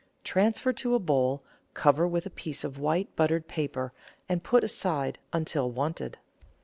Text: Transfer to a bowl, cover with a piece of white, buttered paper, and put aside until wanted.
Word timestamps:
Transfer 0.23 0.73
to 0.73 0.95
a 0.95 0.99
bowl, 0.99 1.43
cover 1.75 2.07
with 2.07 2.25
a 2.25 2.31
piece 2.31 2.63
of 2.63 2.79
white, 2.79 3.15
buttered 3.15 3.47
paper, 3.47 3.93
and 4.27 4.43
put 4.43 4.63
aside 4.63 5.19
until 5.31 5.69
wanted. 5.69 6.17